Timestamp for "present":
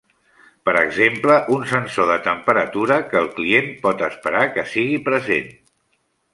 5.15-5.57